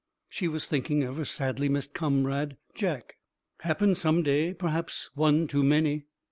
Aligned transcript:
She 0.27 0.47
was 0.47 0.67
thinking 0.67 1.03
of 1.03 1.17
her 1.17 1.25
sadly 1.25 1.69
missed 1.69 1.93
comrade, 1.93 2.57
Jack. 2.73 3.17
"Happen 3.59 3.93
some 3.93 4.23
day, 4.23 4.51
perhaps, 4.51 5.11
one 5.13 5.47
too 5.47 5.63
many." 5.63 6.05